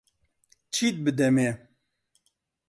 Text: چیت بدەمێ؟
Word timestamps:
چیت 0.73 0.95
بدەمێ؟ 1.05 1.49